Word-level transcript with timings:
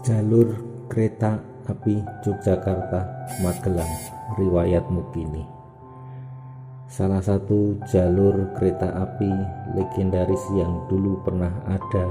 Jalur 0.00 0.56
kereta 0.88 1.36
api 1.68 2.00
Yogyakarta 2.24 3.28
Magelang 3.44 3.92
riwayat 4.40 4.88
Mukini 4.88 5.44
Salah 6.88 7.20
satu 7.20 7.76
jalur 7.84 8.48
kereta 8.56 8.96
api 8.96 9.28
legendaris 9.76 10.40
yang 10.56 10.88
dulu 10.88 11.20
pernah 11.20 11.52
ada 11.68 12.08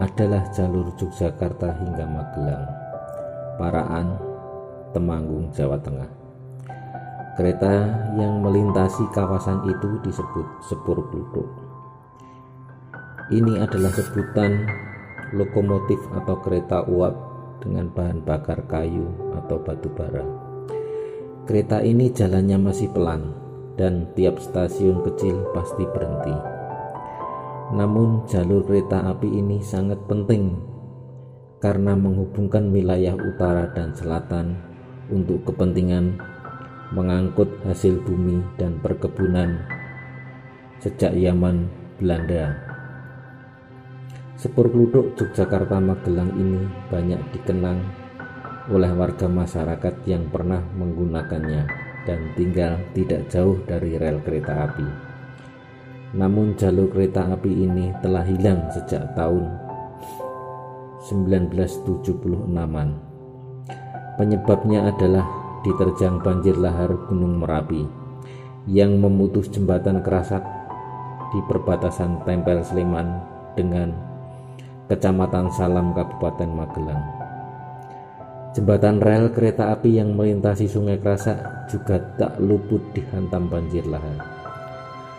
adalah 0.00 0.48
jalur 0.48 0.88
Yogyakarta 0.96 1.76
hingga 1.76 2.08
Magelang 2.08 2.64
Paraan 3.60 4.16
Temanggung 4.96 5.52
Jawa 5.52 5.76
Tengah. 5.84 6.08
Kereta 7.36 7.84
yang 8.16 8.40
melintasi 8.40 9.04
kawasan 9.12 9.60
itu 9.68 10.00
disebut 10.08 10.64
Sepur 10.64 11.04
Pluto 11.12 11.44
Ini 13.28 13.60
adalah 13.60 13.92
sebutan 13.92 14.87
lokomotif 15.34 16.00
atau 16.14 16.40
kereta 16.40 16.84
uap 16.88 17.14
dengan 17.60 17.90
bahan 17.90 18.22
bakar 18.22 18.64
kayu 18.70 19.08
atau 19.34 19.60
batu 19.60 19.90
bara. 19.92 20.24
Kereta 21.48 21.80
ini 21.80 22.12
jalannya 22.12 22.60
masih 22.60 22.92
pelan 22.92 23.32
dan 23.80 24.12
tiap 24.12 24.36
stasiun 24.36 25.00
kecil 25.06 25.48
pasti 25.56 25.84
berhenti. 25.88 26.36
Namun 27.72 28.24
jalur 28.28 28.64
kereta 28.64 29.04
api 29.12 29.28
ini 29.28 29.60
sangat 29.60 30.00
penting 30.08 30.56
karena 31.58 31.98
menghubungkan 31.98 32.70
wilayah 32.70 33.16
utara 33.18 33.72
dan 33.74 33.92
selatan 33.92 34.56
untuk 35.10 35.44
kepentingan 35.48 36.20
mengangkut 36.92 37.48
hasil 37.68 38.00
bumi 38.04 38.40
dan 38.56 38.80
perkebunan 38.80 39.60
sejak 40.80 41.12
zaman 41.12 41.68
Belanda. 41.98 42.67
Sepur 44.38 44.70
Kluduk 44.70 45.18
Yogyakarta 45.18 45.82
Magelang 45.82 46.30
ini 46.38 46.62
banyak 46.94 47.18
dikenang 47.34 47.82
oleh 48.70 48.94
warga 48.94 49.26
masyarakat 49.26 50.06
yang 50.06 50.30
pernah 50.30 50.62
menggunakannya 50.78 51.66
dan 52.06 52.20
tinggal 52.38 52.78
tidak 52.94 53.26
jauh 53.26 53.58
dari 53.66 53.98
rel 53.98 54.22
kereta 54.22 54.70
api. 54.70 54.86
Namun 56.14 56.54
jalur 56.54 56.86
kereta 56.86 57.26
api 57.34 57.50
ini 57.50 57.90
telah 57.98 58.22
hilang 58.22 58.70
sejak 58.70 59.10
tahun 59.18 59.58
1976-an. 61.10 62.88
Penyebabnya 64.22 64.86
adalah 64.86 65.26
diterjang 65.66 66.22
banjir 66.22 66.54
lahar 66.54 66.94
Gunung 67.10 67.42
Merapi 67.42 67.82
yang 68.70 69.02
memutus 69.02 69.50
jembatan 69.50 69.98
kerasak 69.98 70.46
di 71.34 71.42
perbatasan 71.50 72.22
Tempel 72.22 72.62
Sleman 72.62 73.18
dengan 73.58 74.07
Kecamatan 74.88 75.52
Salam, 75.52 75.92
Kabupaten 75.92 76.48
Magelang. 76.48 77.04
Jembatan 78.56 79.04
rel 79.04 79.28
kereta 79.36 79.76
api 79.76 80.00
yang 80.00 80.16
melintasi 80.16 80.64
Sungai 80.64 80.96
Kerasak 80.96 81.68
juga 81.68 82.00
tak 82.16 82.40
luput 82.40 82.80
dihantam 82.96 83.52
banjir 83.52 83.84
lahar. 83.84 84.16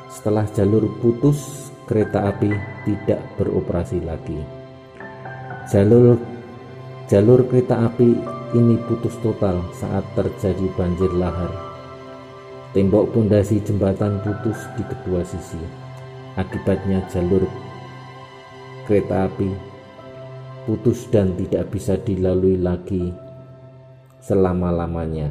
Setelah 0.09 0.49
jalur 0.57 0.89
putus, 0.97 1.69
kereta 1.85 2.33
api 2.33 2.49
tidak 2.89 3.21
beroperasi 3.37 4.01
lagi. 4.01 4.41
Jalur 5.69 6.17
jalur 7.05 7.45
kereta 7.45 7.93
api 7.93 8.09
ini 8.57 8.73
putus 8.89 9.13
total 9.21 9.61
saat 9.77 10.01
terjadi 10.17 10.65
banjir 10.73 11.13
lahar. 11.13 11.53
Tembok 12.73 13.13
pondasi 13.13 13.61
jembatan 13.61 14.17
putus 14.25 14.57
di 14.73 14.81
kedua 14.81 15.21
sisi. 15.21 15.61
Akibatnya 16.41 17.05
jalur 17.13 17.45
kereta 18.89 19.29
api 19.29 19.53
putus 20.65 21.05
dan 21.13 21.37
tidak 21.37 21.69
bisa 21.69 21.93
dilalui 22.01 22.57
lagi 22.57 23.13
selama-lamanya. 24.25 25.29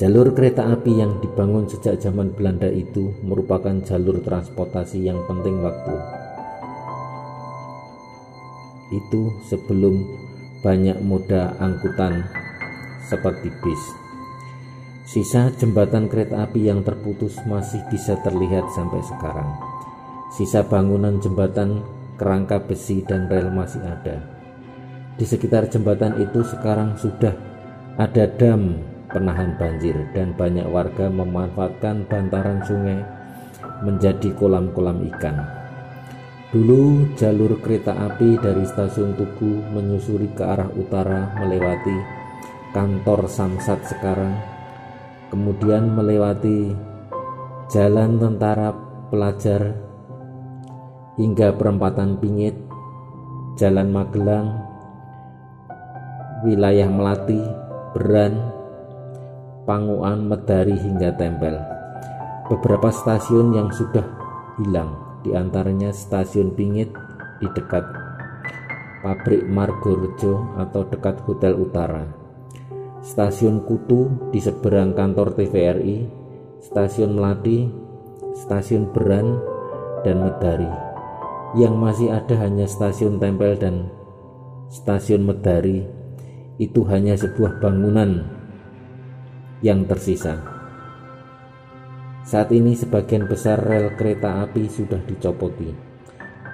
Jalur 0.00 0.32
kereta 0.32 0.72
api 0.72 0.96
yang 0.96 1.20
dibangun 1.20 1.68
sejak 1.68 2.00
zaman 2.00 2.32
Belanda 2.32 2.72
itu 2.72 3.12
merupakan 3.20 3.76
jalur 3.84 4.24
transportasi 4.24 5.04
yang 5.04 5.20
penting 5.28 5.60
waktu 5.60 5.96
itu 8.96 9.36
sebelum 9.52 10.00
banyak 10.64 11.04
moda 11.04 11.52
angkutan 11.60 12.24
seperti 13.12 13.52
bis. 13.60 13.82
Sisa 15.04 15.52
jembatan 15.52 16.08
kereta 16.08 16.48
api 16.48 16.64
yang 16.64 16.80
terputus 16.80 17.36
masih 17.44 17.84
bisa 17.92 18.16
terlihat 18.24 18.72
sampai 18.72 19.04
sekarang. 19.04 19.79
Sisa 20.30 20.62
bangunan 20.62 21.18
jembatan, 21.18 21.82
kerangka 22.14 22.62
besi, 22.62 23.02
dan 23.02 23.26
rel 23.26 23.50
masih 23.50 23.82
ada. 23.82 24.22
Di 25.18 25.26
sekitar 25.26 25.66
jembatan 25.66 26.22
itu 26.22 26.46
sekarang 26.46 26.94
sudah 26.94 27.34
ada 27.98 28.24
dam 28.38 28.78
penahan 29.10 29.58
banjir 29.58 29.98
dan 30.14 30.32
banyak 30.38 30.64
warga 30.70 31.10
memanfaatkan 31.10 32.06
bantaran 32.06 32.62
sungai 32.62 33.02
menjadi 33.82 34.30
kolam-kolam 34.38 35.02
ikan. 35.12 35.42
Dulu 36.54 37.14
jalur 37.18 37.58
kereta 37.58 37.94
api 37.94 38.38
dari 38.38 38.62
stasiun 38.66 39.18
Tugu 39.18 39.66
menyusuri 39.74 40.30
ke 40.34 40.42
arah 40.46 40.70
utara 40.78 41.34
melewati 41.38 41.94
kantor 42.70 43.26
Samsat 43.26 43.82
sekarang, 43.86 44.34
kemudian 45.30 45.90
melewati 45.94 46.74
jalan 47.70 48.18
tentara 48.18 48.74
pelajar 49.10 49.89
hingga 51.20 51.52
perempatan 51.52 52.16
Pingit, 52.16 52.56
Jalan 53.60 53.92
Magelang, 53.92 54.56
wilayah 56.40 56.88
Melati, 56.88 57.44
Beran, 57.92 58.40
Panguan, 59.68 60.24
Medari 60.24 60.80
hingga 60.80 61.12
Tempel. 61.20 61.60
Beberapa 62.48 62.88
stasiun 62.88 63.52
yang 63.52 63.68
sudah 63.68 64.02
hilang, 64.56 65.20
di 65.20 65.36
antaranya 65.36 65.92
stasiun 65.92 66.56
Pingit 66.56 66.88
di 67.36 67.46
dekat 67.52 67.84
pabrik 69.04 69.44
Margorejo 69.44 70.56
atau 70.56 70.88
dekat 70.88 71.20
Hotel 71.28 71.52
Utara, 71.52 72.08
stasiun 73.04 73.60
Kutu 73.68 74.32
di 74.32 74.40
seberang 74.40 74.96
kantor 74.96 75.36
TVRI, 75.36 76.08
stasiun 76.64 77.12
Melati, 77.12 77.68
stasiun 78.40 78.88
Beran, 78.88 79.36
dan 80.00 80.24
Medari 80.24 80.89
yang 81.58 81.74
masih 81.78 82.14
ada 82.14 82.38
hanya 82.46 82.66
stasiun 82.70 83.18
Tempel 83.18 83.58
dan 83.58 83.90
stasiun 84.70 85.26
Medari 85.26 85.82
itu 86.62 86.86
hanya 86.86 87.18
sebuah 87.18 87.58
bangunan 87.58 88.22
yang 89.64 89.82
tersisa. 89.88 90.38
Saat 92.22 92.54
ini 92.54 92.78
sebagian 92.78 93.26
besar 93.26 93.58
rel 93.58 93.96
kereta 93.98 94.46
api 94.46 94.70
sudah 94.70 95.02
dicopoti. 95.02 95.72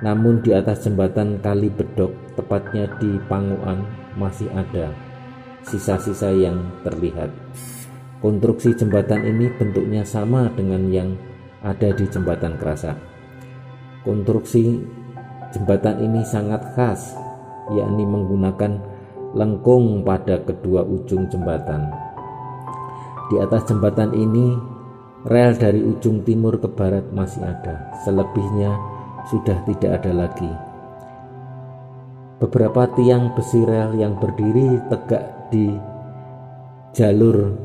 Namun 0.00 0.40
di 0.40 0.52
atas 0.52 0.84
jembatan 0.84 1.40
Kali 1.40 1.68
Bedok, 1.72 2.36
tepatnya 2.36 2.88
di 3.00 3.16
Panguan, 3.28 3.84
masih 4.16 4.48
ada 4.52 4.92
sisa-sisa 5.66 6.32
yang 6.32 6.56
terlihat. 6.86 7.28
Konstruksi 8.22 8.72
jembatan 8.72 9.24
ini 9.28 9.52
bentuknya 9.60 10.06
sama 10.06 10.48
dengan 10.56 10.88
yang 10.88 11.16
ada 11.60 11.92
di 11.92 12.04
jembatan 12.08 12.56
Kerasak. 12.56 13.15
Konstruksi 14.06 14.78
jembatan 15.50 15.98
ini 15.98 16.22
sangat 16.22 16.62
khas, 16.78 17.18
yakni 17.74 18.06
menggunakan 18.06 18.78
lengkung 19.34 20.06
pada 20.06 20.38
kedua 20.46 20.86
ujung 20.86 21.26
jembatan. 21.26 21.90
Di 23.26 23.42
atas 23.42 23.66
jembatan 23.66 24.14
ini, 24.14 24.54
rel 25.26 25.58
dari 25.58 25.82
ujung 25.82 26.22
timur 26.22 26.54
ke 26.62 26.70
barat 26.70 27.10
masih 27.10 27.42
ada, 27.50 27.90
selebihnya 28.06 28.78
sudah 29.26 29.58
tidak 29.66 29.98
ada 29.98 30.12
lagi. 30.14 30.52
Beberapa 32.38 32.86
tiang 32.94 33.34
besi 33.34 33.58
rel 33.66 33.98
yang 33.98 34.22
berdiri 34.22 34.86
tegak 34.86 35.50
di 35.50 35.74
jalur 36.94 37.58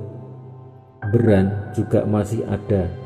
beran 1.13 1.69
juga 1.77 2.01
masih 2.09 2.41
ada 2.49 3.00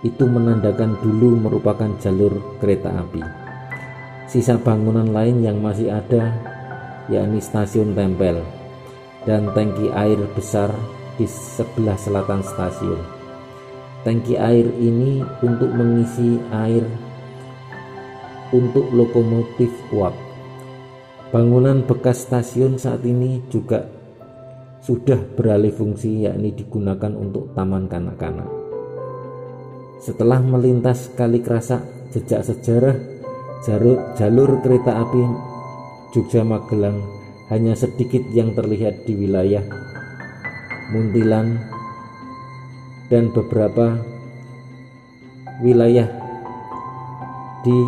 itu 0.00 0.24
menandakan 0.24 0.96
dulu 1.04 1.36
merupakan 1.36 1.92
jalur 2.00 2.32
kereta 2.56 2.88
api. 3.04 3.20
Sisa 4.30 4.56
bangunan 4.56 5.10
lain 5.10 5.44
yang 5.44 5.60
masih 5.60 5.92
ada 5.92 6.32
yakni 7.10 7.42
stasiun 7.42 7.92
tempel 7.92 8.40
dan 9.28 9.50
tangki 9.52 9.90
air 9.92 10.16
besar 10.32 10.72
di 11.20 11.26
sebelah 11.28 11.98
selatan 12.00 12.40
stasiun. 12.40 13.02
Tangki 14.00 14.40
air 14.40 14.64
ini 14.80 15.20
untuk 15.44 15.68
mengisi 15.76 16.40
air 16.48 16.86
untuk 18.56 18.88
lokomotif 18.94 19.68
uap. 19.92 20.16
Bangunan 21.30 21.84
bekas 21.84 22.24
stasiun 22.24 22.80
saat 22.80 23.04
ini 23.04 23.44
juga 23.52 23.86
sudah 24.80 25.20
beralih 25.36 25.70
fungsi 25.70 26.24
yakni 26.24 26.56
digunakan 26.56 27.12
untuk 27.12 27.52
taman 27.52 27.86
kanak-kanak. 27.86 28.59
Setelah 30.00 30.40
melintas 30.40 31.12
Kali 31.12 31.44
Kerasak, 31.44 31.84
jejak 32.16 32.40
sejarah 32.40 32.96
jalur, 33.68 34.00
jalur 34.16 34.56
kereta 34.64 34.96
api 35.04 35.20
Jogja 36.16 36.40
Magelang 36.40 37.04
hanya 37.52 37.76
sedikit 37.76 38.24
yang 38.32 38.56
terlihat 38.56 39.04
di 39.04 39.12
wilayah 39.12 39.60
Muntilan 40.90 41.60
dan 43.12 43.28
beberapa 43.30 44.00
wilayah 45.60 46.08
di 47.60 47.78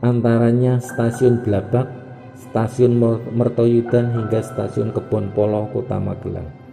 antaranya 0.00 0.80
stasiun 0.80 1.44
Blabak, 1.44 1.86
stasiun 2.48 2.96
Mertoyudan 3.36 4.16
hingga 4.16 4.40
stasiun 4.40 4.96
Kebon 4.96 5.36
Polo 5.36 5.68
Kota 5.70 6.00
Magelang. 6.00 6.67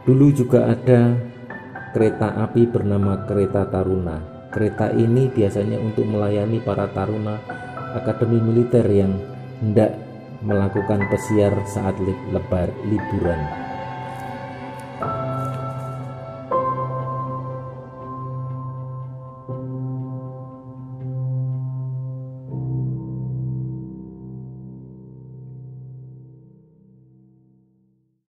Dulu 0.00 0.32
juga 0.32 0.64
ada 0.72 1.12
kereta 1.92 2.32
api 2.48 2.64
bernama 2.72 3.28
Kereta 3.28 3.68
Taruna. 3.68 4.48
Kereta 4.48 4.90
ini 4.96 5.28
biasanya 5.30 5.78
untuk 5.78 6.08
melayani 6.08 6.58
para 6.58 6.90
taruna 6.90 7.38
akademi 7.94 8.42
militer 8.42 8.82
yang 8.90 9.14
hendak 9.62 9.94
melakukan 10.42 11.06
pesiar 11.06 11.54
saat 11.70 11.94
lebar 12.02 12.72
liburan. 12.88 13.69